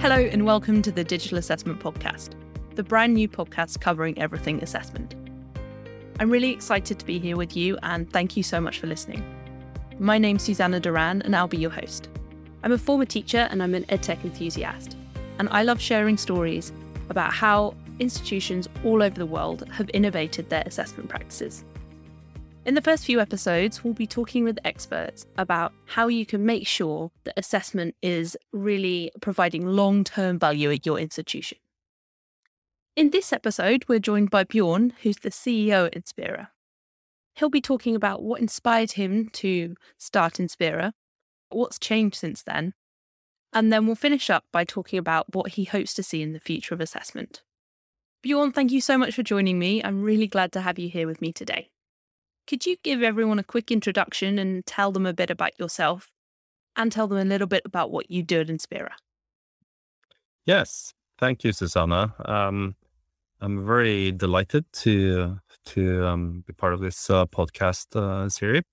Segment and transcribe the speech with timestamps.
[0.00, 2.30] Hello, and welcome to the Digital Assessment Podcast,
[2.74, 5.14] the brand new podcast covering everything assessment.
[6.18, 9.22] I'm really excited to be here with you, and thank you so much for listening.
[9.98, 12.08] My name's Susanna Duran, and I'll be your host.
[12.62, 14.96] I'm a former teacher and I'm an EdTech enthusiast,
[15.38, 16.72] and I love sharing stories
[17.10, 21.62] about how institutions all over the world have innovated their assessment practices.
[22.66, 26.66] In the first few episodes, we'll be talking with experts about how you can make
[26.66, 31.56] sure that assessment is really providing long term value at your institution.
[32.96, 36.48] In this episode, we're joined by Bjørn, who's the CEO at Inspera.
[37.34, 40.92] He'll be talking about what inspired him to start Inspera,
[41.48, 42.74] what's changed since then,
[43.54, 46.40] and then we'll finish up by talking about what he hopes to see in the
[46.40, 47.42] future of assessment.
[48.22, 49.82] Bjørn, thank you so much for joining me.
[49.82, 51.70] I'm really glad to have you here with me today.
[52.50, 56.10] Could you give everyone a quick introduction and tell them a bit about yourself
[56.74, 58.90] and tell them a little bit about what you do at Inspera?
[60.46, 62.12] Yes, thank you, Susanna.
[62.24, 62.74] Um,
[63.40, 68.64] I'm very delighted to to um, be part of this uh, podcast uh, series.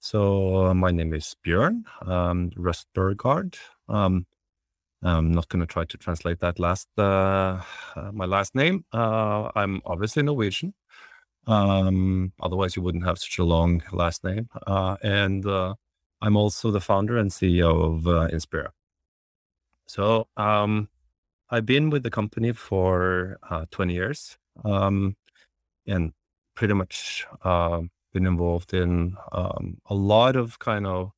[0.00, 3.56] So uh, my name is Bjørn um, Rustberggaard.
[3.88, 4.26] Um,
[5.02, 7.62] I'm not going to try to translate that last uh,
[7.96, 8.84] uh, my last name.
[8.92, 10.74] Uh, I'm obviously Norwegian.
[11.46, 14.48] Um, otherwise, you wouldn't have such a long last name.
[14.66, 15.74] Uh, and uh,
[16.20, 18.68] I'm also the founder and CEO of uh, Inspera.
[19.86, 20.88] So um,
[21.50, 25.16] I've been with the company for uh, 20 years um,
[25.86, 26.12] and
[26.54, 31.10] pretty much uh, been involved in um, a lot of kind of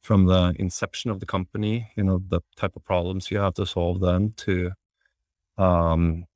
[0.00, 3.66] from the inception of the company, you know, the type of problems you have to
[3.66, 4.70] solve them to
[5.58, 6.26] um,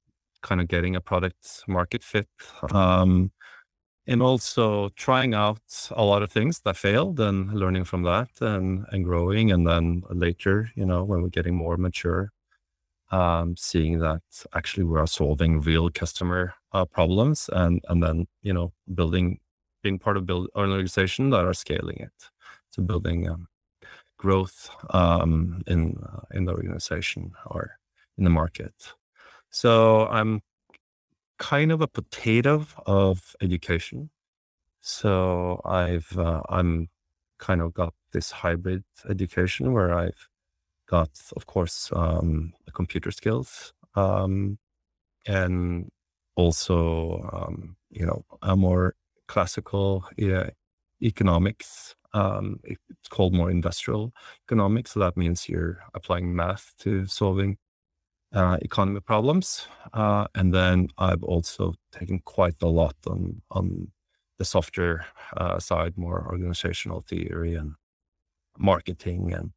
[0.43, 2.29] kind of getting a product market fit.
[2.73, 3.31] Um,
[4.09, 8.87] and also trying out a lot of things that failed and learning from that and,
[8.91, 9.53] and growing.
[9.53, 12.33] And then later, you know, when we're getting more mature,
[13.11, 14.23] um, seeing that
[14.55, 19.41] actually we are solving real customer uh, problems and, and then, you know, building,
[19.83, 22.31] being part of build an organization that are scaling it.
[22.71, 23.47] So building um,
[24.17, 27.79] growth um, in, uh, in the organization or
[28.17, 28.75] in the market.
[29.51, 30.41] So I'm
[31.39, 34.11] kind of a potato of education.
[34.81, 36.89] So I've uh, I'm
[37.39, 40.29] kind of got this hybrid education where I've
[40.89, 44.59] got, of course, um, computer skills um,
[45.27, 45.91] and
[46.37, 48.95] also um, you know a more
[49.29, 50.51] classical yeah,
[51.03, 51.95] economics.
[52.15, 54.13] Um, it's called more industrial
[54.47, 57.59] economics, so that means you're applying math to solving
[58.33, 59.67] uh, economy problems.
[59.93, 63.89] Uh, and then I've also taken quite a lot on, on
[64.39, 65.07] the software
[65.37, 67.75] uh, side, more organizational theory and
[68.59, 69.53] marketing and,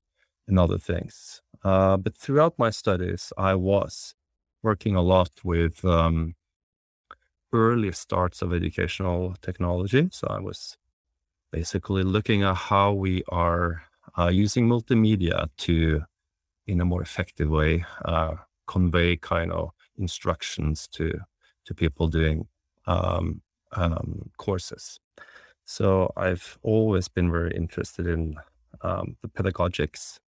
[0.48, 1.42] and other things.
[1.64, 4.16] Uh, but throughout my studies, I was
[4.64, 6.36] working a lot with um,
[7.54, 10.10] early starts of educational technology.
[10.12, 10.78] So I was
[11.52, 13.84] basically looking at how we are
[14.18, 16.04] uh, using multimedia to,
[16.66, 18.36] in a more effective way, uh,
[18.68, 21.20] convey kind of instructions to
[21.66, 22.48] to people doing
[22.88, 23.42] um,
[23.74, 25.00] um, courses.
[25.66, 28.36] So I've always been very interested in
[28.82, 30.20] um, the pedagogics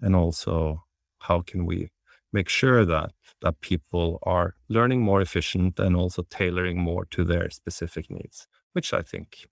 [0.00, 0.84] and also
[1.20, 1.90] how can we
[2.32, 7.50] make sure that that people are learning more efficient and also tailoring more to their
[7.50, 9.48] specific needs, which I think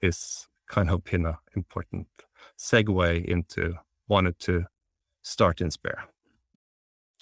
[0.00, 2.08] is kind of been an important
[2.58, 3.74] segue into
[4.08, 4.66] wanted to
[5.22, 6.13] start Inspera.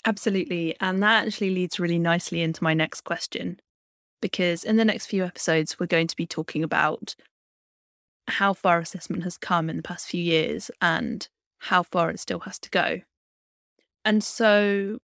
[0.05, 0.75] Absolutely.
[0.81, 3.61] And that actually leads really nicely into my next question.
[4.21, 7.15] Because in the next few episodes, we're going to be talking about
[8.29, 12.41] how far assessment has come in the past few years and how far it still
[12.41, 13.01] has to go.
[14.05, 14.99] And so,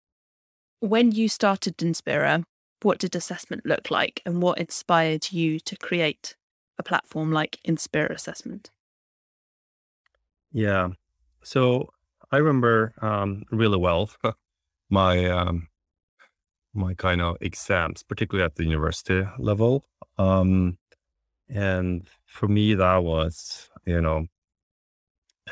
[0.81, 2.45] when you started Inspera,
[2.83, 6.37] what did assessment look like and what inspired you to create
[6.79, 8.71] a platform like Inspera Assessment?
[10.53, 10.91] Yeah.
[11.43, 11.91] So,
[12.31, 14.11] I remember um, really well
[14.91, 15.69] my um,
[16.75, 19.85] my kind of exams, particularly at the university level.
[20.17, 20.79] Um,
[21.49, 24.27] and for me, that was you know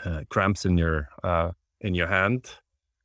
[0.04, 1.50] uh, cramps in your uh,
[1.80, 2.50] in your hand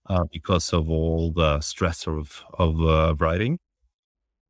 [0.08, 3.60] uh, because of all the stress of of uh, writing.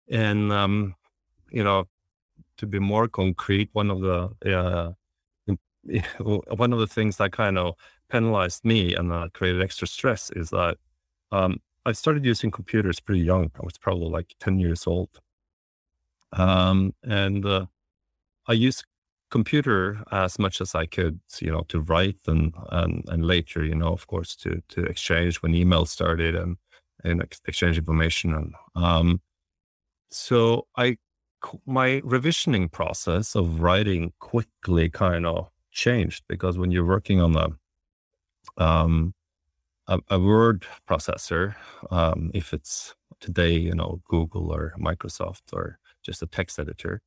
[0.10, 0.96] And um,
[1.52, 1.86] you know,
[2.58, 4.92] to be more concrete, one of the uh,
[6.20, 7.76] one of the things that kind of
[8.10, 10.78] penalized me and uh, created extra stress is that
[11.32, 13.52] um, I started using computers pretty young.
[13.56, 15.10] I was probably like 10 years old.
[16.34, 17.66] Um, and uh,
[18.48, 18.86] I used
[19.32, 23.76] computer as much as I could, you know, to write and, and, and later, you
[23.76, 26.58] know, of course, to, to exchange when email started and
[27.04, 28.34] and exchange information.
[28.34, 29.22] And um,
[30.10, 30.98] so I,
[31.66, 38.64] my revisioning process of writing quickly kind of changed because when you're working on a,
[38.64, 39.14] um,
[39.88, 41.56] a, a word processor,
[41.90, 47.02] um, if it's today, you know, Google or Microsoft or just a text editor,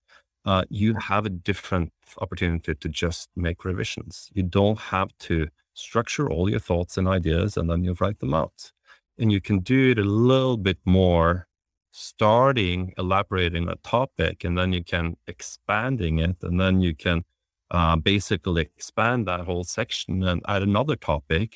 [0.44, 4.30] uh, you have a different opportunity to just make revisions.
[4.34, 8.34] You don't have to structure all your thoughts and ideas and then you write them
[8.34, 8.72] out.
[9.18, 11.46] And you can do it a little bit more
[11.92, 17.22] starting elaborating a topic and then you can expanding it and then you can
[17.70, 21.54] uh, basically expand that whole section and add another topic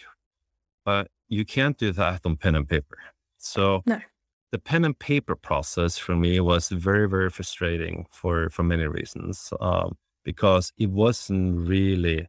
[0.89, 2.99] but you can't do that on pen and paper
[3.37, 3.99] so no
[4.53, 9.53] the pen and paper process for me was very very frustrating for for many reasons
[9.61, 9.89] um,
[10.25, 12.21] because it wasn't really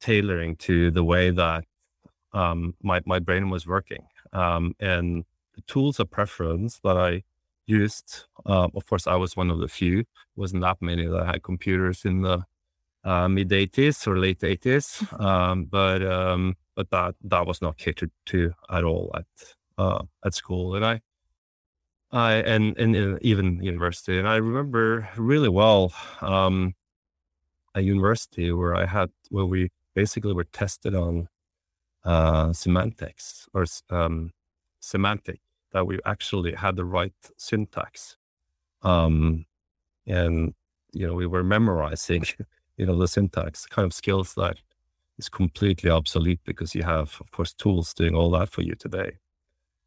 [0.00, 1.64] tailoring to the way that
[2.32, 5.24] um, my my brain was working um, and
[5.54, 7.22] the tools of preference that I
[7.66, 8.24] used.
[8.46, 10.04] Uh, of course, I was one of the few.
[10.36, 12.38] wasn't that many that had computers in the
[13.04, 14.86] uh, mid 80s or late 80s,
[15.20, 19.26] um, but um, but that that was not catered to at all at
[19.78, 20.76] uh, at school.
[20.76, 21.00] And I
[22.12, 24.16] I and, and, even university.
[24.16, 26.74] And I remember really well um,
[27.74, 31.28] a university where I had where we basically were tested on
[32.04, 34.30] uh, semantics or um,
[34.78, 35.40] semantic
[35.72, 38.16] that we actually had the right syntax,
[38.82, 39.46] um,
[40.06, 40.54] and
[40.92, 42.22] you know we were memorizing
[42.76, 44.58] you know the syntax kind of skills that
[45.18, 49.18] is completely obsolete because you have of course tools doing all that for you today.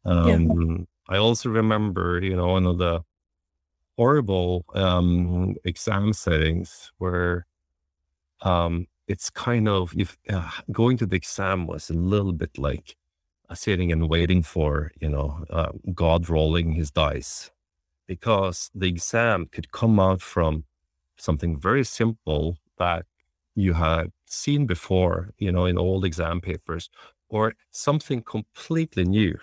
[0.04, 3.02] Um, yeah I also remember, you know, one of the
[3.96, 7.46] horrible um, exam settings where
[8.42, 12.96] um, it's kind of if uh, going to the exam was a little bit like
[13.50, 17.50] uh, sitting and waiting for, you know, uh, God rolling his dice,
[18.06, 20.64] because the exam could come out from
[21.16, 23.06] something very simple that
[23.54, 26.88] you had seen before, you know, in old exam papers,
[27.28, 29.38] or something completely new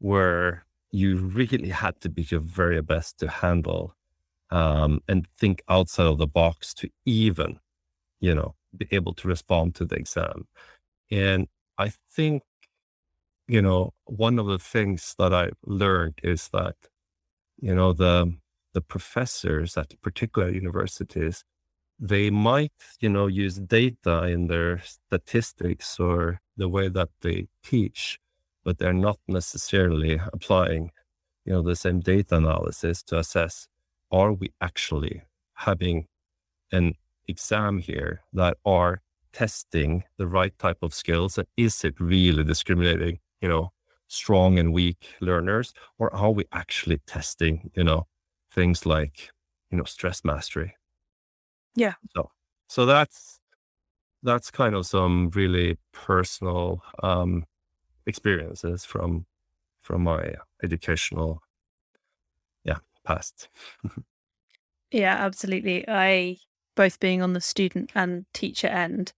[0.00, 3.94] where you really had to be your very best to handle
[4.50, 7.58] um, and think outside of the box to even,
[8.20, 10.46] you know, be able to respond to the exam.
[11.10, 12.42] And I think,
[13.48, 16.76] you know, one of the things that I learned is that,
[17.60, 18.34] you know, the
[18.74, 21.44] the professors at particular universities,
[21.98, 28.18] they might, you know, use data in their statistics or the way that they teach
[28.64, 30.90] but they're not necessarily applying,
[31.44, 33.68] you know, the same data analysis to assess
[34.12, 35.22] are we actually
[35.54, 36.06] having
[36.72, 36.94] an
[37.28, 39.02] exam here that are
[39.32, 43.72] testing the right type of skills and is it really discriminating, you know,
[44.08, 48.06] strong and weak learners, or are we actually testing, you know,
[48.52, 49.30] things like,
[49.72, 50.75] you know, stress mastery?
[51.76, 51.94] Yeah.
[52.14, 52.30] So
[52.68, 53.38] so that's
[54.22, 57.44] that's kind of some really personal um
[58.06, 59.26] experiences from
[59.80, 61.42] from my educational
[62.64, 63.48] yeah past.
[64.92, 65.84] Yeah absolutely.
[65.88, 66.38] I
[66.76, 69.12] both being on the student and teacher end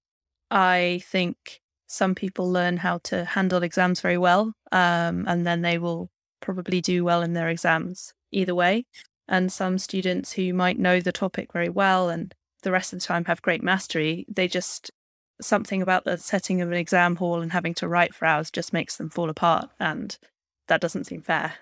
[0.50, 5.78] i think some people learn how to handle exams very well um, and then they
[5.78, 6.10] will
[6.40, 8.84] probably do well in their exams either way.
[9.28, 13.04] And some students who might know the topic very well and the rest of the
[13.04, 14.90] time have great mastery they just
[15.40, 18.72] something about the setting of an exam hall and having to write for hours just
[18.72, 19.70] makes them fall apart.
[19.78, 20.16] And
[20.66, 21.54] that doesn't seem fair.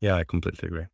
[0.00, 0.86] Yeah, I completely agree.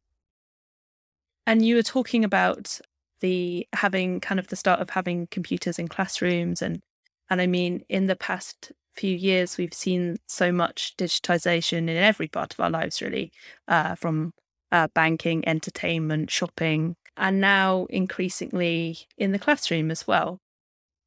[1.47, 2.81] And you were talking about
[3.21, 6.83] the having kind of the start of having computers in classrooms and
[7.31, 12.28] and I mean in the past few years we've seen so much digitization in every
[12.28, 13.33] part of our lives really
[13.69, 14.33] uh, from
[14.73, 20.40] uh, banking entertainment shopping and now increasingly in the classroom as well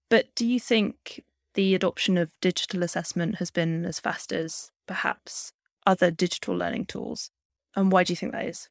[0.10, 1.24] but do you think
[1.54, 5.54] the adoption of digital assessment has been as fast as perhaps
[5.86, 7.32] other digital learning tools?
[7.76, 8.70] And why do you think that is?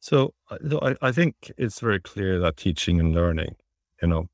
[0.00, 3.56] So uh, I, I think it's very clear that teaching and learning,
[4.02, 4.28] you know,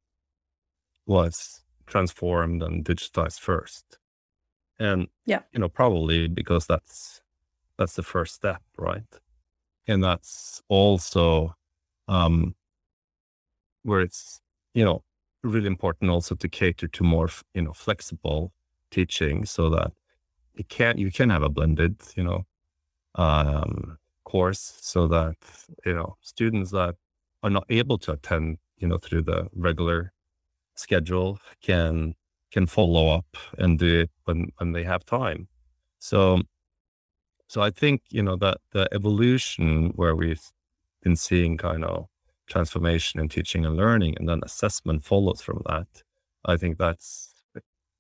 [1.06, 3.98] was transformed and digitized first.
[4.78, 7.20] And yeah, you know, probably because that's
[7.78, 9.04] that's the first step, right?
[9.86, 11.54] And that's also
[12.08, 12.54] um
[13.82, 14.40] where it's
[14.74, 15.02] you know,
[15.42, 18.52] really important also to cater to more, you know, flexible
[18.90, 19.92] teaching so that
[20.56, 22.46] it can you can have a blended, you know,
[23.16, 25.36] um, course so that
[25.86, 26.96] you know students that
[27.42, 30.12] are not able to attend, you know, through the regular
[30.76, 32.14] schedule can
[32.52, 33.26] can follow up
[33.58, 35.48] and do it when when they have time.
[36.00, 36.42] So,
[37.48, 40.52] so I think you know that the evolution where we've
[41.02, 42.06] been seeing kind of
[42.48, 45.88] transformation in teaching and learning, and then assessment follows from that.
[46.44, 47.34] I think that's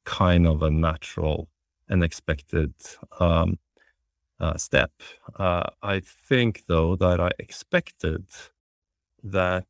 [0.04, 1.48] kind of a natural
[1.88, 2.74] and expected
[3.20, 3.58] um,
[4.40, 4.92] uh, step.
[5.38, 8.26] Uh, I think, though, that I expected
[9.22, 9.66] that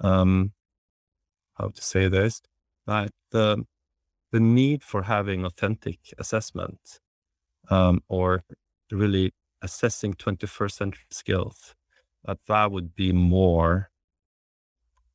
[0.00, 0.52] um,
[1.54, 2.42] how to say this
[2.86, 3.64] that the
[4.32, 7.00] the need for having authentic assessment
[7.70, 8.44] um, or
[8.92, 9.32] really
[9.62, 11.74] assessing 21st century skills
[12.24, 13.90] that that would be more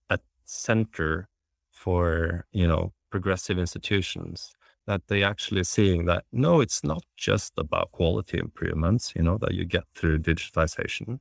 [0.09, 1.27] at center
[1.71, 4.53] for you know progressive institutions
[4.87, 9.53] that they actually seeing that no it's not just about quality improvements you know that
[9.53, 11.19] you get through digitization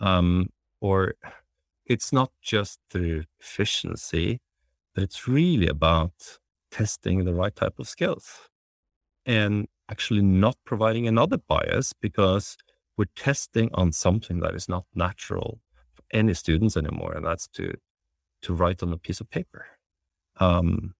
[0.00, 0.48] um,
[0.80, 1.14] or
[1.86, 4.40] it's not just through efficiency
[4.96, 6.38] it's really about
[6.70, 8.48] testing the right type of skills.
[9.26, 12.56] And actually not providing another bias because
[12.96, 15.60] we're testing on something that is not natural
[15.94, 17.74] for any students anymore, and that's to
[18.42, 19.66] to write on a piece of paper.
[20.36, 20.94] Um,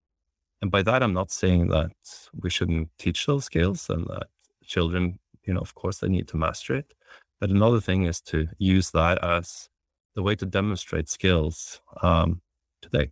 [0.61, 1.91] and by that, I'm not saying that
[2.33, 4.27] we shouldn't teach those skills and that
[4.63, 6.93] children, you know, of course, they need to master it.
[7.39, 9.69] But another thing is to use that as
[10.15, 12.41] the way to demonstrate skills um,
[12.81, 13.11] today.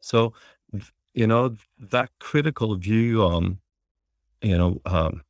[0.00, 0.32] So,
[1.14, 3.58] you know, that critical view on,
[4.42, 5.22] you know, um,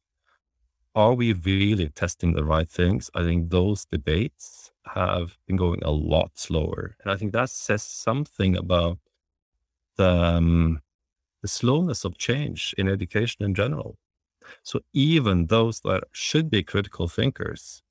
[0.94, 3.10] are we really testing the right things?
[3.14, 6.96] I think those debates have been going a lot slower.
[7.02, 8.98] And I think that says something about
[9.96, 10.80] the, um,
[11.42, 13.98] the slowness of change in education in general.
[14.62, 17.82] So even those that should be critical thinkers,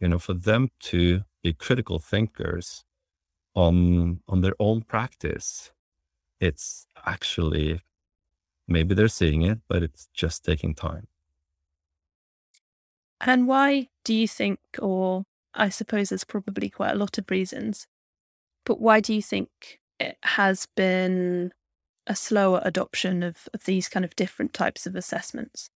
[0.00, 2.84] you know, for them to be critical thinkers
[3.54, 5.72] on on their own practice,
[6.40, 7.80] it's actually
[8.68, 11.06] maybe they're seeing it, but it's just taking time.
[13.20, 17.86] And why do you think, or I suppose there's probably quite a lot of reasons,
[18.64, 21.52] but why do you think it has been
[22.06, 25.70] a slower adoption of, of these kind of different types of assessments?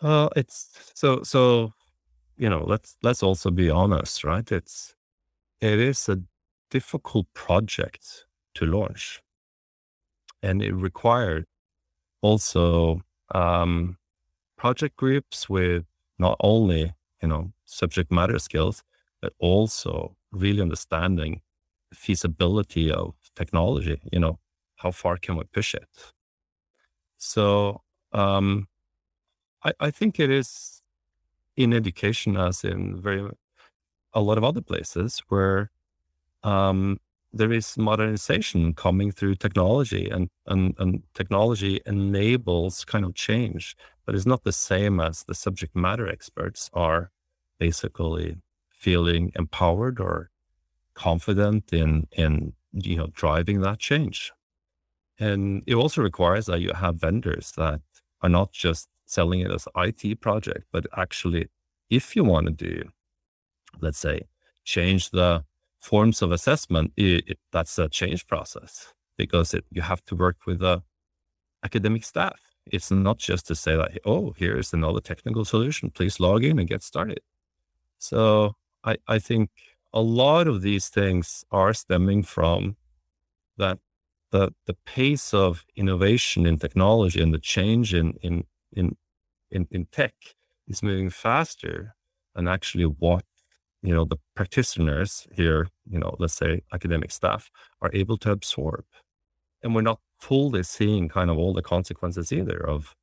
[0.00, 1.72] Well, it's so so
[2.36, 4.50] you know, let's let's also be honest, right?
[4.50, 4.94] It's
[5.60, 6.22] it is a
[6.70, 9.22] difficult project to launch.
[10.42, 11.46] And it required
[12.22, 13.02] also
[13.34, 13.98] um,
[14.58, 15.84] project groups with
[16.18, 18.82] not only you know subject matter skills
[19.20, 21.40] but also really understanding
[21.90, 24.38] the feasibility of technology you know
[24.76, 25.88] how far can we push it?
[27.18, 28.66] So um,
[29.64, 30.82] I, I think it is
[31.56, 33.30] in education as in very
[34.14, 35.70] a lot of other places where
[36.42, 36.98] um,
[37.32, 43.74] there is modernization coming through technology and, and, and technology enables kind of change
[44.04, 47.10] but it's not the same as the subject matter experts are
[47.58, 48.36] basically
[48.70, 50.30] feeling empowered or
[50.94, 54.32] confident in in you know driving that change.
[55.18, 57.80] And it also requires that you have vendors that
[58.22, 61.48] are not just selling it as IT project but actually
[61.90, 62.88] if you want to do
[63.80, 64.22] let's say
[64.64, 65.44] change the
[65.82, 70.36] forms of assessment, it, it, that's a change process because it, you have to work
[70.46, 70.82] with the
[71.64, 72.40] academic staff.
[72.66, 75.90] It's not just to say that, oh, here's another technical solution.
[75.90, 77.20] Please log in and get started.
[77.98, 79.50] So I, I think
[79.92, 82.76] a lot of these things are stemming from
[83.58, 83.78] that
[84.30, 88.96] the the pace of innovation in technology and the change in in in
[89.50, 90.14] in, in tech
[90.66, 91.94] is moving faster
[92.34, 93.24] than actually what
[93.82, 98.84] you know the practitioners here you know let's say academic staff are able to absorb.
[99.62, 102.94] And we're not fully seeing kind of all the consequences either of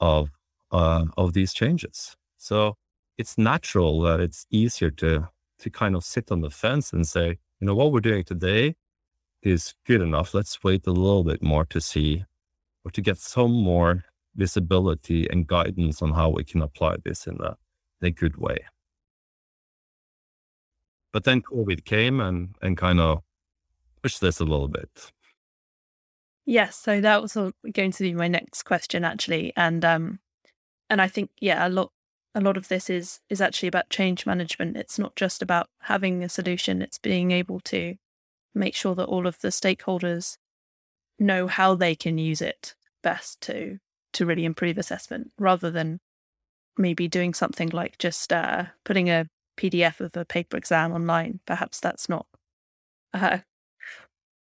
[0.00, 0.30] of
[0.72, 2.16] uh, of these changes.
[2.36, 2.76] So
[3.18, 5.28] it's natural that it's easier to
[5.58, 8.76] to kind of sit on the fence and say you know what we're doing today
[9.42, 10.34] is good enough.
[10.34, 12.24] Let's wait a little bit more to see
[12.84, 14.04] or to get some more
[14.36, 17.56] visibility and guidance on how we can apply this in a,
[18.00, 18.58] in a good way
[21.14, 23.22] but then COVID came and and kind of
[24.02, 25.12] pushed this a little bit.
[26.44, 27.38] Yes, so that was
[27.72, 30.18] going to be my next question actually, and um,
[30.90, 31.92] and I think yeah, a lot
[32.34, 34.76] a lot of this is is actually about change management.
[34.76, 37.94] It's not just about having a solution; it's being able to
[38.52, 40.36] make sure that all of the stakeholders
[41.18, 43.78] know how they can use it best to
[44.14, 46.00] to really improve assessment, rather than
[46.76, 49.26] maybe doing something like just uh, putting a
[49.56, 51.40] PDF of a paper exam online.
[51.46, 52.26] Perhaps that's not
[53.12, 53.38] uh,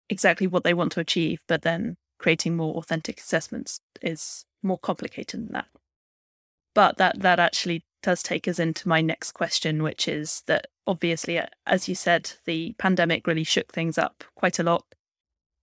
[0.09, 5.41] exactly what they want to achieve, but then creating more authentic assessments is more complicated
[5.47, 5.67] than that.
[6.73, 11.37] but that that actually does take us into my next question, which is that obviously,
[11.37, 14.85] uh, as you said, the pandemic really shook things up quite a lot.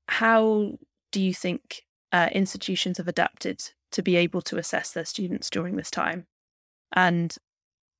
[0.08, 0.78] How
[1.12, 3.62] do you think uh, institutions have adapted
[3.92, 6.26] to be able to assess their students during this time?
[6.92, 7.36] And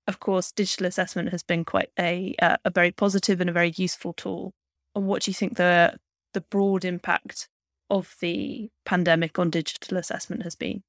[0.08, 3.72] of course, digital assessment has been quite a uh, a very positive and a very
[3.76, 4.54] useful tool.
[4.94, 5.98] And what do you think the
[6.32, 7.48] the broad impact
[7.90, 10.82] of the pandemic on digital assessment has been?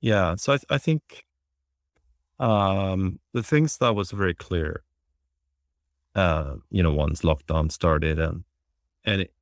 [0.00, 1.24] Yeah, so I, th- I think
[2.40, 4.82] um, the things that was very clear,
[6.14, 8.44] uh, you know, once lockdown started, and
[9.04, 9.32] and it,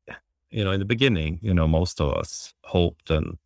[0.50, 3.38] you know, in the beginning, you know, most of us hoped and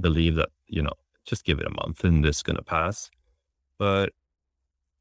[0.00, 3.10] believed that you know, just give it a month and this is gonna pass.
[3.78, 4.12] But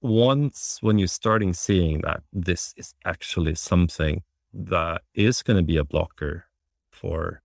[0.01, 5.77] once when you're starting seeing that this is actually something that is going to be
[5.77, 6.46] a blocker
[6.91, 7.41] for,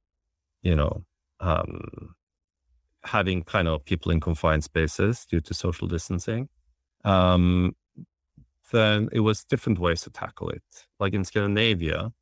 [0.63, 1.05] you know,
[1.41, 2.15] um,
[3.05, 6.49] having kind of people in confined spaces due to social distancing,
[7.05, 7.75] um,
[8.71, 10.63] then it was different ways to tackle it.
[11.01, 12.13] Like in Scandinavia,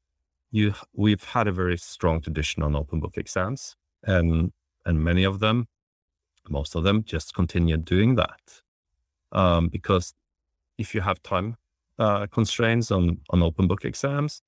[0.50, 4.52] you we've had a very strong tradition on open book exams, and
[4.84, 5.68] and many of them,
[6.48, 8.62] most of them, just continued doing that
[9.32, 10.14] um, because
[10.78, 11.56] if you have time
[11.98, 14.42] uh, constraints on on open book exams,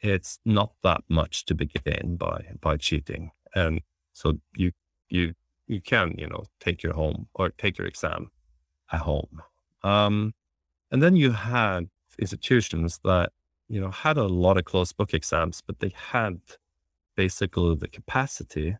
[0.00, 3.80] it's not that much to begin by by cheating, and
[4.12, 4.72] so you
[5.08, 5.34] you
[5.66, 8.30] you can you know take your home or take your exam
[8.90, 9.42] at home,
[9.82, 10.34] um,
[10.90, 11.88] and then you had
[12.18, 13.32] institutions that
[13.68, 16.40] you know had a lot of closed book exams, but they had
[17.16, 18.76] basically the capacity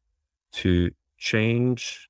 [0.52, 2.08] to change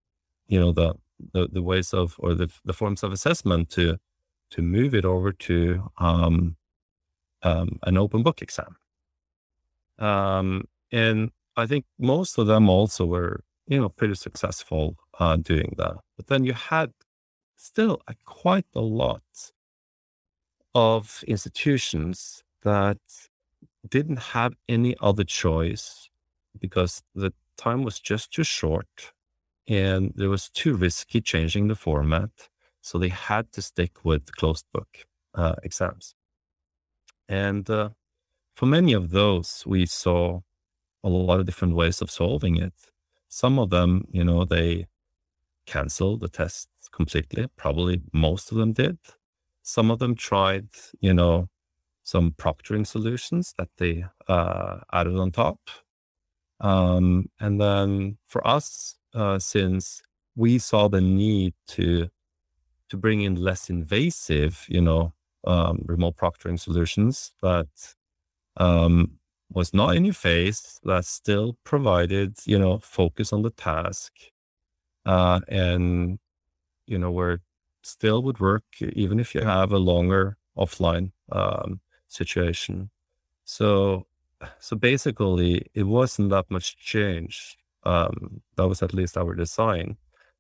[0.49, 0.95] you know the
[1.33, 3.99] the, the ways of or the, the forms of assessment to
[4.51, 6.57] to move it over to um,
[7.43, 8.77] um, an open book exam.
[9.99, 15.75] Um, and I think most of them also were, you know, pretty successful uh, doing
[15.79, 15.97] that.
[16.17, 16.93] But then you had
[17.57, 19.23] still a, quite a lot
[20.75, 22.99] of institutions that
[23.89, 26.09] didn't have any other choice
[26.59, 29.13] because the time was just too short
[29.67, 32.31] and it was too risky changing the format.
[32.81, 34.89] So they had to stick with closed book
[35.35, 36.15] uh, exams.
[37.29, 37.91] And uh,
[38.57, 40.41] for many of those, we saw
[41.03, 42.75] a lot of different ways of solving it.
[43.29, 44.87] Some of them, you know, they
[45.67, 47.47] canceled the tests completely.
[47.57, 48.99] Probably most of them did.
[49.63, 50.69] Some of them tried,
[51.01, 51.49] you know,
[52.03, 55.59] some proctoring solutions that they uh, added on top.
[56.61, 60.03] Um, and then for us, uh, since
[60.37, 62.09] we saw the need to
[62.91, 65.15] to bring in less invasive, you know,
[65.47, 67.69] um, remote proctoring solutions that
[68.57, 69.19] um,
[69.53, 74.13] was not in your face, that still provided, you know, focus on the task,
[75.07, 76.19] uh, and
[76.87, 77.41] you know, where
[77.83, 82.91] still would work even if you have a longer offline um, situation.
[83.45, 84.07] So,
[84.61, 89.97] so basically, it wasn't that much change um, that was at least our design.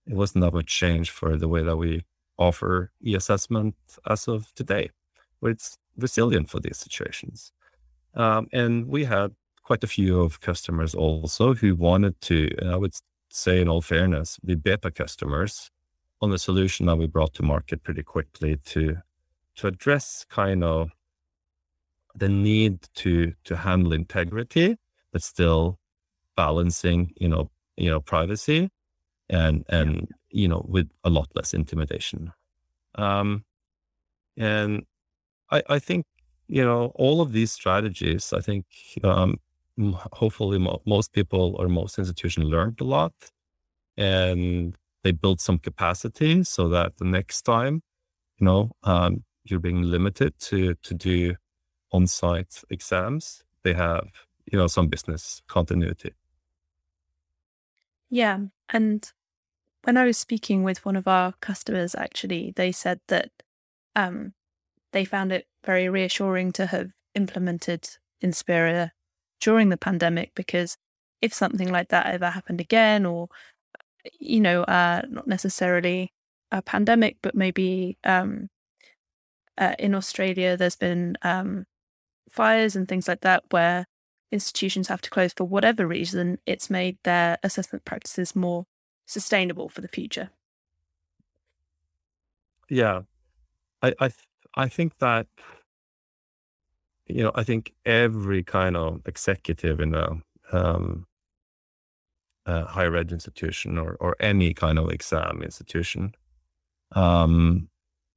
[0.06, 2.02] It wasn't that much change for the way that we
[2.38, 3.74] offer e-assessment
[4.08, 4.90] as of today,
[5.40, 7.52] but it's resilient for these situations.
[8.14, 12.76] Um, and we had quite a few of customers also who wanted to, and I
[12.76, 12.94] would
[13.30, 15.70] say in all fairness, be beta customers
[16.20, 18.98] on the solution that we brought to market pretty quickly to
[19.56, 20.90] to address kind of
[22.14, 24.76] the need to to handle integrity,
[25.12, 25.78] but still
[26.36, 28.70] balancing, you know, you know, privacy
[29.28, 30.06] and and yeah.
[30.30, 32.32] you know, with a lot less intimidation.
[32.94, 33.44] Um,
[34.36, 34.84] and
[35.50, 36.06] I I think
[36.48, 38.32] you know all of these strategies.
[38.32, 38.66] I think
[39.02, 39.38] um,
[40.12, 43.14] hopefully mo- most people or most institutions learned a lot,
[43.96, 47.82] and they built some capacity so that the next time,
[48.38, 51.36] you know, um, you're being limited to to do
[51.92, 54.08] on-site exams, they have
[54.50, 56.12] you know some business continuity.
[58.14, 58.38] Yeah.
[58.68, 59.10] And
[59.82, 63.30] when I was speaking with one of our customers, actually, they said that
[63.96, 64.34] um,
[64.92, 67.88] they found it very reassuring to have implemented
[68.22, 68.90] Inspera
[69.40, 70.76] during the pandemic because
[71.22, 73.30] if something like that ever happened again, or,
[74.20, 76.12] you know, uh, not necessarily
[76.52, 78.48] a pandemic, but maybe um,
[79.58, 81.64] uh, in Australia, there's been um,
[82.30, 83.86] fires and things like that where
[84.34, 88.66] institutions have to close for whatever reason, it's made their assessment practices more
[89.06, 90.30] sustainable for the future.
[92.68, 93.02] Yeah,
[93.82, 95.26] I I th- I think that
[97.06, 100.18] you know I think every kind of executive in a
[100.52, 101.06] um,
[102.46, 106.14] uh, higher ed institution or or any kind of exam institution,
[106.92, 107.68] um,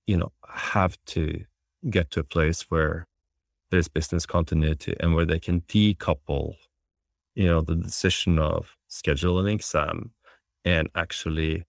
[0.08, 1.46] you know, have to
[1.90, 3.06] get to a place where
[3.72, 6.56] there's business continuity and where they can decouple,
[7.36, 10.12] you know, the decision of scheduling an exam
[10.64, 11.66] and actually,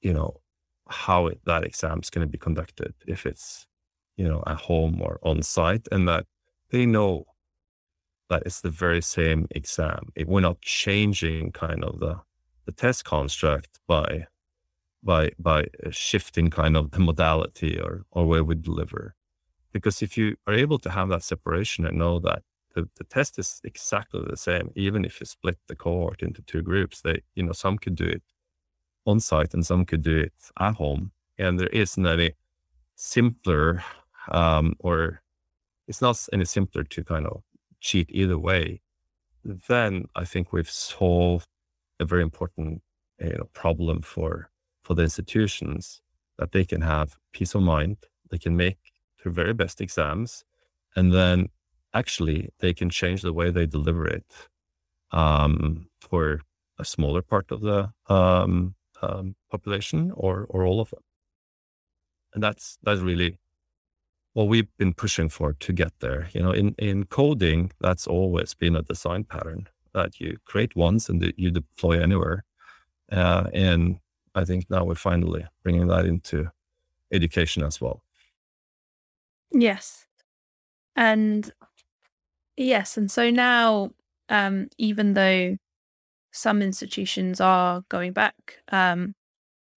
[0.00, 0.40] you know,
[0.88, 3.66] how it, that exam is going to be conducted if it's,
[4.16, 6.26] you know, at home or on site, and that
[6.70, 7.24] they know
[8.28, 10.08] that it's the very same exam.
[10.14, 12.20] It, we're not changing kind of the
[12.66, 14.26] the test construct by
[15.02, 19.14] by by shifting kind of the modality or or where we deliver.
[19.72, 22.42] Because if you are able to have that separation and know that
[22.74, 26.62] the, the test is exactly the same, even if you split the cohort into two
[26.62, 28.22] groups, they you know some could do it
[29.06, 32.32] on site and some could do it at home, and there isn't any
[32.94, 33.82] simpler
[34.30, 35.22] um, or
[35.86, 37.42] it's not any simpler to kind of
[37.80, 38.80] cheat either way.
[39.44, 41.48] Then I think we've solved
[42.00, 42.82] a very important
[43.20, 44.50] you know, problem for
[44.82, 46.00] for the institutions
[46.38, 47.96] that they can have peace of mind,
[48.30, 48.78] they can make
[49.22, 50.44] their very best exams,
[50.96, 51.48] and then
[51.94, 54.24] actually they can change the way they deliver it
[55.12, 56.40] um, for
[56.78, 61.02] a smaller part of the um, um, population or or all of them.
[62.34, 63.38] And that's that's really
[64.34, 66.28] what we've been pushing for to get there.
[66.32, 71.08] You know, in in coding, that's always been a design pattern that you create once
[71.08, 72.44] and you deploy anywhere.
[73.10, 73.98] Uh, and
[74.34, 76.50] I think now we're finally bringing that into
[77.10, 78.02] education as well.
[79.52, 80.06] Yes.
[80.96, 81.52] And
[82.56, 82.96] yes.
[82.96, 83.90] And so now,
[84.28, 85.56] um, even though
[86.32, 89.14] some institutions are going back, um,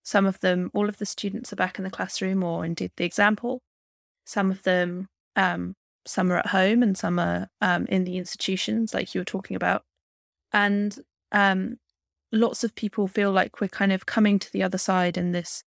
[0.03, 3.05] some of them, all of the students are back in the classroom or indeed the
[3.05, 3.61] example.
[4.25, 5.75] Some of them, um,
[6.07, 9.55] some are at home and some are um, in the institutions, like you were talking
[9.55, 9.83] about.
[10.53, 10.97] And
[11.31, 11.77] um,
[12.31, 15.63] lots of people feel like we're kind of coming to the other side in this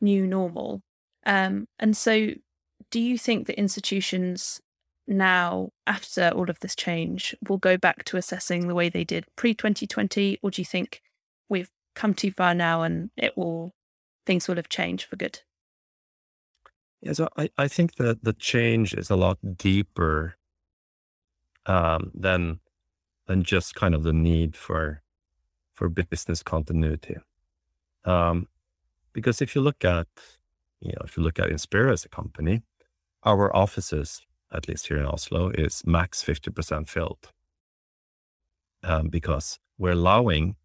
[0.00, 0.82] new normal.
[1.26, 2.30] Um, and so,
[2.90, 4.60] do you think that institutions
[5.06, 9.24] now, after all of this change, will go back to assessing the way they did
[9.36, 10.38] pre 2020?
[10.42, 11.02] Or do you think
[11.48, 13.74] we've come too far now and it will,
[14.26, 15.40] things will have changed for good?
[17.00, 20.34] Yeah, so I, I think that the change is a lot deeper
[21.66, 22.60] um, than
[23.26, 25.02] than just kind of the need for
[25.74, 27.16] for business continuity.
[28.04, 28.48] Um,
[29.12, 30.08] because if you look at,
[30.80, 32.62] you know, if you look at Inspera as a company,
[33.28, 37.32] our offices, at least here in Oslo, is max 50% filled.
[38.82, 40.56] Um, because we're allowing,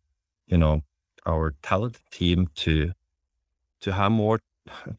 [0.47, 0.81] you know,
[1.25, 2.93] our talented team to
[3.81, 4.39] to have more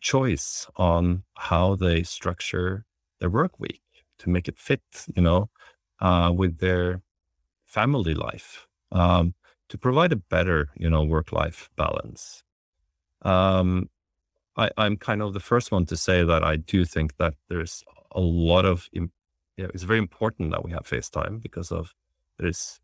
[0.01, 2.85] choice on how they structure
[3.21, 3.83] their work week
[4.19, 4.83] to make it fit,
[5.17, 5.49] you know,
[6.01, 7.03] uh, with their
[7.67, 8.67] family life.
[8.93, 9.35] Um,
[9.71, 12.43] to provide a better, you know, work life balance.
[13.23, 13.89] Um,
[14.57, 17.83] I, I'm kind of the first one to say that I do think that there's
[18.13, 19.11] a lot of, you
[19.59, 21.95] know, it's very important that we have FaceTime because of
[22.39, 22.81] there's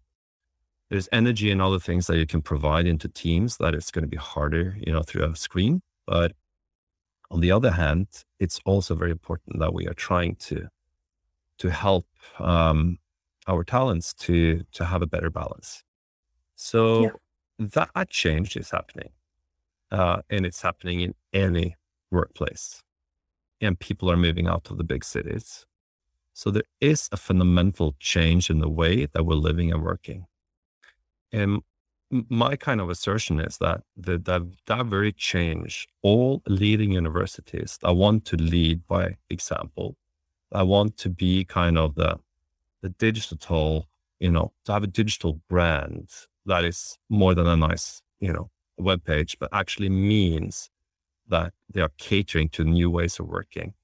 [0.90, 4.09] there's energy and other things that you can provide into teams that it's going to
[4.09, 5.83] be harder, you know, through a screen.
[6.04, 6.33] But
[7.30, 8.09] on the other hand,
[8.40, 10.68] it's also very important that we are trying to
[11.59, 12.06] to help
[12.38, 12.98] um,
[13.46, 15.85] our talents to to have a better balance.
[16.56, 17.11] So yeah.
[17.94, 19.11] that change is happening.
[19.90, 21.76] Uh, and it's happening in any
[22.11, 22.83] workplace.
[23.61, 25.66] And people are moving out of the big cities.
[26.33, 30.26] So there is a fundamental change in the way that we're living and working.
[31.33, 31.62] And
[32.11, 37.92] my kind of assertion is that the, that, that very change, all leading universities that
[37.94, 39.96] want to lead by example,
[40.53, 42.18] I want to be kind of the,
[42.83, 43.87] the digital,
[44.18, 46.09] you know, to have a digital brand
[46.46, 48.50] that is more than a nice, you know,
[48.83, 50.71] web page, but actually means
[51.29, 53.75] that they are catering to new ways of working.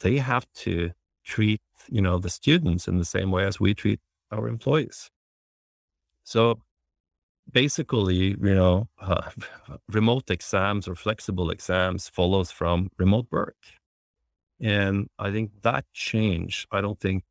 [0.00, 0.92] They have to
[1.24, 5.10] treat, you know, the students in the same way as we treat our employees.
[6.24, 6.60] So
[7.50, 9.30] basically, you know, uh,
[9.88, 13.56] remote exams or flexible exams follows from remote work.
[14.60, 17.24] And I think that change, I don't think,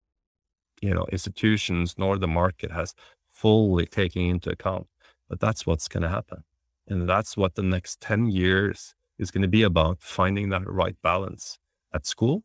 [0.82, 2.94] you know, institutions nor the market has
[3.32, 4.88] fully taken into account.
[5.30, 6.44] But that's what's going to happen.
[6.88, 10.96] And that's what the next 10 years is going to be about finding that right
[11.02, 11.60] balance
[11.94, 12.44] at school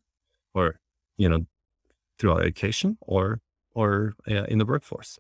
[0.54, 0.80] or,
[1.16, 1.46] you know,
[2.18, 3.40] through education or,
[3.74, 5.18] or uh, in the workforce.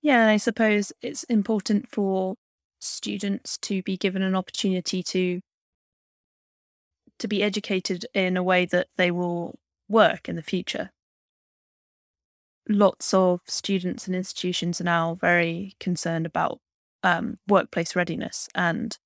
[0.00, 2.34] Yeah, I suppose it's important for
[2.80, 5.40] students to be given an opportunity to
[7.18, 9.56] to be educated in a way that they will
[9.88, 10.90] work in the future
[12.68, 16.60] lots of students and institutions are now very concerned about
[17.02, 18.48] um, workplace readiness.
[18.54, 18.96] And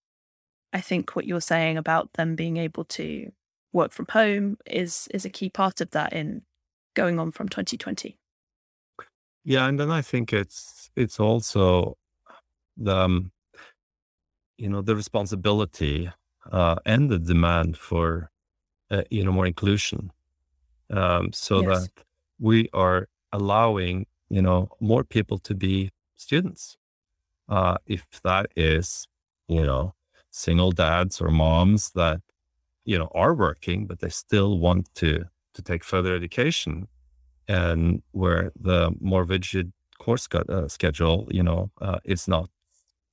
[0.72, 3.32] I think what you're saying about them being able to
[3.72, 6.42] work from home is is a key part of that in
[6.94, 8.18] going on from 2020.
[9.44, 11.96] Yeah, and then I think it's it's also
[12.76, 13.30] the um,
[14.58, 16.10] you know the responsibility
[16.50, 18.30] uh, and the demand for
[18.90, 20.10] uh, you know more inclusion,
[20.90, 21.68] um, so yes.
[21.68, 22.04] that
[22.40, 26.76] we are allowing you know more people to be students.
[27.48, 29.06] Uh, if that is
[29.48, 29.94] you know
[30.30, 32.20] single dads or moms that
[32.84, 36.88] you know are working but they still want to to take further education.
[37.48, 42.50] And where the more rigid course uh, schedule you know uh, is not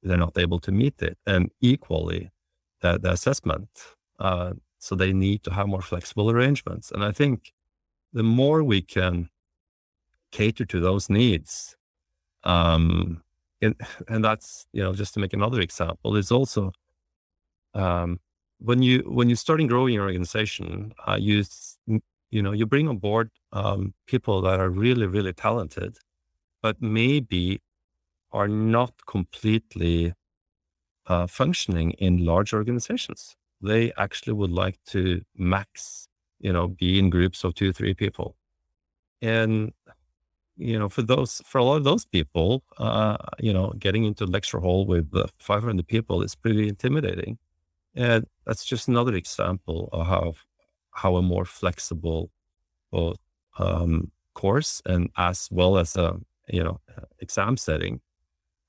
[0.04, 1.18] they're not able to meet it.
[1.26, 2.32] And equally
[2.82, 3.70] the, the assessment
[4.20, 6.92] uh, so they need to have more flexible arrangements.
[6.92, 7.54] And i think
[8.14, 9.30] the more we can
[10.32, 11.76] cater to those needs
[12.44, 13.22] um,
[13.64, 13.76] and,
[14.08, 16.72] and that's you know just to make another example is also
[17.74, 18.20] um,
[18.60, 21.44] when you when you're starting growing your organization, uh, you
[22.32, 25.98] you know you bring on board um, people that are really really talented,
[26.62, 27.62] but maybe
[28.32, 30.14] are not completely
[31.08, 33.36] uh, functioning in large organizations.
[33.62, 36.08] They actually would like to max,
[36.40, 38.36] you know, be in groups of two three people,
[39.22, 39.74] and
[40.58, 44.26] you know, for those, for a lot of those people, uh, you know, getting into
[44.26, 47.38] lecture hall with uh, 500 people is pretty intimidating.
[47.96, 50.34] And that's just another example of how
[50.92, 52.32] how a more flexible
[52.92, 53.18] both
[53.60, 56.18] um, course and as well as a
[56.50, 56.80] you know
[57.20, 58.02] exam setting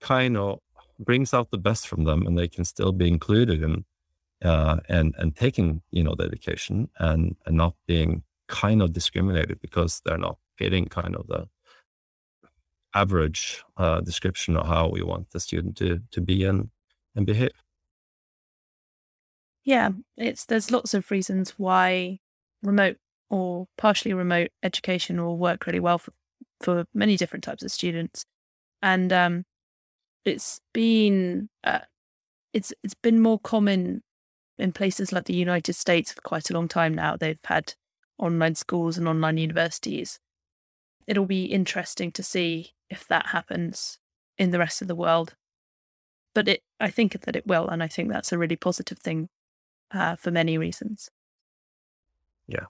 [0.01, 0.61] kind of
[1.01, 3.85] brings out the best from them, and they can still be included in
[4.43, 9.61] uh, and and taking you know the education and and not being kind of discriminated
[9.61, 11.49] because they're not hitting kind of the
[12.95, 16.71] average uh, description of how we want the student to to be and
[17.15, 17.53] and behave.
[19.65, 22.19] Yeah, it's there's lots of reasons why
[22.63, 22.99] remote
[23.31, 26.13] or partially remote education will work really well for,
[26.61, 28.27] for many different types of students,
[28.83, 29.45] and um,
[30.25, 31.81] it's been uh,
[32.53, 34.03] it's it's been more common
[34.59, 37.17] in places like the United States for quite a long time now.
[37.17, 37.75] They've had
[38.19, 40.21] online schools and online universities.
[41.07, 43.99] It'll be interesting to see if that happens
[44.39, 45.35] in the rest of the world.
[46.33, 49.29] But it, I think that it will, and I think that's a really positive thing
[49.93, 51.11] uh, for many reasons.
[52.47, 52.67] Yeah,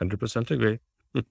[0.00, 0.78] 100% agree.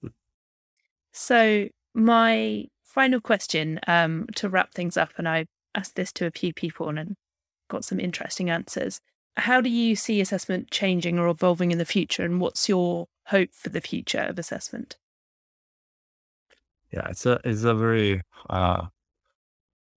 [1.12, 6.30] so, my final question um, to wrap things up, and I asked this to a
[6.30, 7.16] few people and
[7.68, 9.00] got some interesting answers.
[9.36, 13.50] How do you see assessment changing or evolving in the future, and what's your hope
[13.52, 14.96] for the future of assessment?
[16.92, 18.86] Yeah, it's a it's a very uh,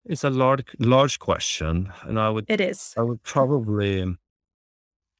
[0.04, 4.16] it's a large large question, and I would it is I would probably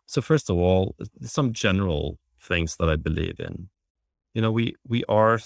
[0.06, 3.68] so first of all, some general things that I believe in.
[4.34, 5.40] You know, we we are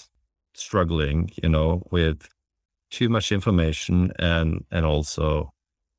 [0.55, 2.29] struggling, you know, with
[2.91, 5.53] too much information and and also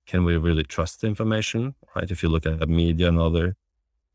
[0.07, 2.11] can we really trust the information, right?
[2.11, 3.57] If you look at the media and other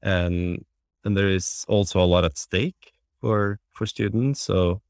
[0.02, 0.66] and
[1.06, 4.42] and there is also a lot at stake for for students.
[4.42, 4.82] So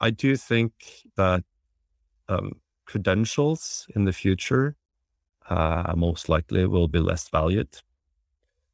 [0.00, 0.72] I do think
[1.16, 1.44] that
[2.28, 4.76] um, credentials in the future
[5.48, 7.78] uh, most likely will be less valued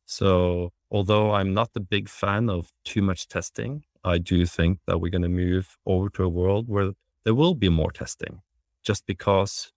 [0.07, 4.99] so, although I'm not a big fan of too much testing, I do think that
[5.01, 6.93] we're going to move over to a world where
[7.25, 8.43] there will be more testing
[8.83, 9.73] just because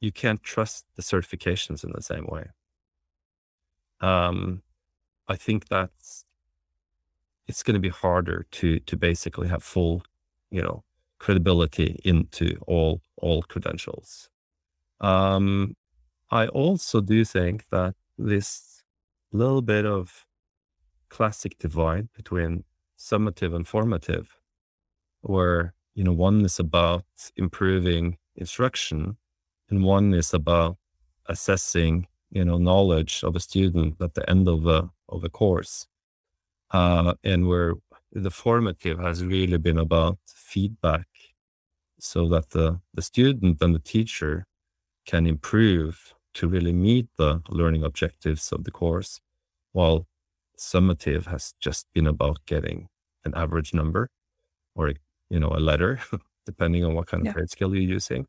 [0.00, 2.48] you can't trust the certifications in the same way.
[4.00, 4.62] Um,
[5.28, 6.24] I think that's
[7.46, 10.02] it's going to be harder to to basically have full,
[10.50, 10.84] you know,
[11.18, 14.28] credibility into all all credentials.
[15.00, 15.76] Um,
[16.30, 18.82] I also do think that this
[19.32, 20.26] little bit of
[21.10, 22.64] classic divide between
[22.98, 24.38] summative and formative,
[25.22, 27.04] where you know one is about
[27.36, 29.16] improving instruction,
[29.70, 30.76] and one is about
[31.26, 35.86] assessing you know knowledge of a student at the end of a of a course,
[36.72, 37.74] uh, and where
[38.12, 41.06] the formative has really been about feedback,
[42.00, 44.46] so that the the student and the teacher
[45.06, 49.20] can improve to really meet the learning objectives of the course,
[49.72, 50.06] while
[50.58, 52.88] summative has just been about getting
[53.24, 54.08] an average number
[54.74, 54.92] or
[55.30, 56.00] you know a letter,
[56.46, 57.30] depending on what kind yeah.
[57.30, 58.26] of grade scale you're using.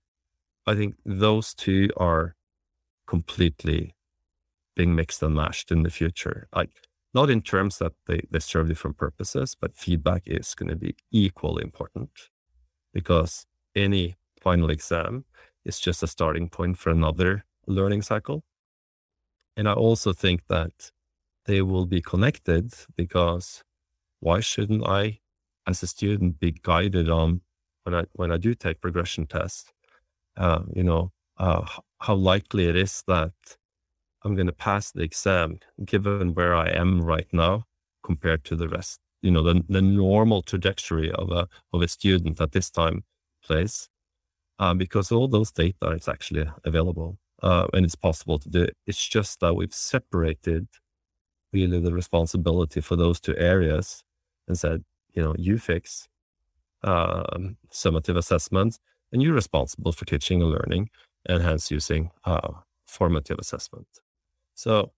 [0.68, 2.36] I think those two are
[3.08, 3.96] completely
[4.76, 6.48] being mixed and mashed in the future.
[6.56, 6.70] Like
[7.13, 10.95] not in terms that they, they serve different purposes, but feedback is going to be
[11.12, 12.12] equally important.
[12.93, 13.45] because
[13.76, 15.26] any final exam
[15.65, 18.43] is just a starting point for another learning cycle.
[19.56, 20.91] And I also think that
[21.45, 23.63] they will be connected because
[24.19, 25.19] why shouldn't I,
[25.67, 27.41] as a student, be guided on
[27.84, 29.72] when I when I do take progression tests?
[30.38, 31.65] Uh, you know, uh,
[32.00, 33.34] how likely it is that
[34.23, 37.65] I'm going to pass the exam given where I am right now
[38.03, 38.99] compared to the rest.
[39.21, 43.03] You know, the, the normal trajectory of a of a student at this time
[43.43, 43.89] place,
[44.60, 48.75] uh, because all those data is actually available uh, and it's possible to do it.
[48.86, 50.67] It's just that we've separated
[51.51, 54.03] really the responsibility for those two areas
[54.47, 56.08] and said, you know, you fix
[56.84, 58.79] um, summative assessments
[59.12, 60.89] and you're responsible for teaching and learning
[61.25, 62.51] and hence using uh,
[62.86, 63.88] formative assessment.
[64.60, 64.91] So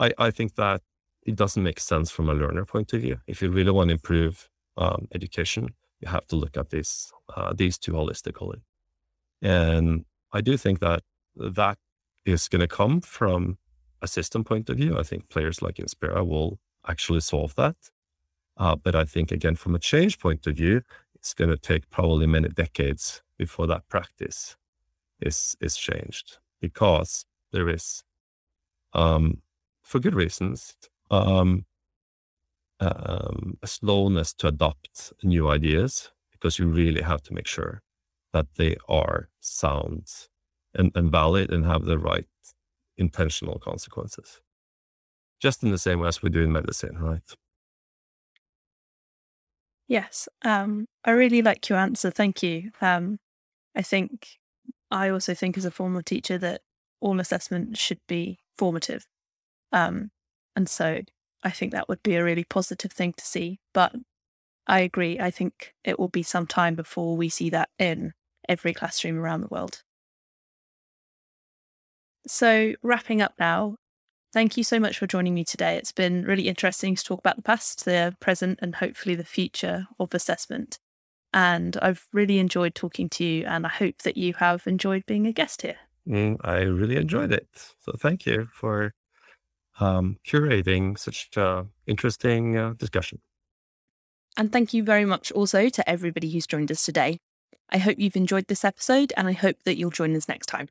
[0.00, 0.82] I, I think that
[1.24, 3.18] it doesn't make sense from a learner point of view.
[3.28, 7.52] If you really want to improve um, education, you have to look at these uh,
[7.52, 8.60] these two holistically.
[9.42, 11.02] And I do think that
[11.36, 11.78] that
[12.24, 13.58] is going to come from
[14.02, 14.98] a system point of view.
[14.98, 16.58] I think players like Inspera will
[16.92, 17.76] actually solve that.
[18.56, 20.82] Uh, but I think again, from a change point of view,
[21.14, 24.56] it's going to take probably many decades before that practice
[25.20, 28.02] is is changed because there is,
[28.92, 29.42] um,
[29.82, 30.74] for good reasons,
[31.10, 31.64] um,
[32.80, 37.82] um, a slowness to adopt new ideas because you really have to make sure
[38.32, 40.08] that they are sound
[40.74, 42.26] and, and valid and have the right
[42.96, 44.40] intentional consequences.
[45.40, 47.34] Just in the same way as we do in medicine, right?
[49.88, 52.10] Yes, um, I really like your answer.
[52.10, 52.70] Thank you.
[52.80, 53.18] Um,
[53.74, 54.28] I think
[54.90, 56.60] I also think as a former teacher that
[57.00, 59.06] all assessment should be formative.
[59.72, 60.10] Um,
[60.54, 61.00] and so
[61.42, 63.58] I think that would be a really positive thing to see.
[63.72, 63.94] But
[64.66, 65.18] I agree.
[65.18, 68.12] I think it will be some time before we see that in
[68.46, 69.82] every classroom around the world.
[72.26, 73.76] So, wrapping up now,
[74.34, 75.76] thank you so much for joining me today.
[75.76, 79.86] It's been really interesting to talk about the past, the present, and hopefully the future
[79.98, 80.78] of assessment.
[81.32, 85.26] And I've really enjoyed talking to you, and I hope that you have enjoyed being
[85.26, 85.78] a guest here.
[86.08, 87.48] Mm, I really enjoyed it.
[87.80, 88.94] So, thank you for
[89.78, 93.20] um, curating such an interesting uh, discussion.
[94.36, 97.18] And thank you very much also to everybody who's joined us today.
[97.68, 100.68] I hope you've enjoyed this episode, and I hope that you'll join us next time.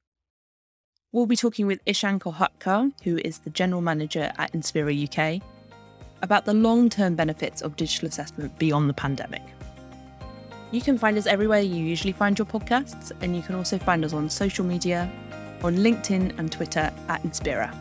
[1.11, 5.41] We'll be talking with Ishan Kolhatkar, who is the General Manager at Inspera UK,
[6.21, 9.41] about the long term benefits of digital assessment beyond the pandemic.
[10.71, 14.05] You can find us everywhere you usually find your podcasts, and you can also find
[14.05, 15.12] us on social media,
[15.63, 17.75] on LinkedIn and Twitter at Inspera.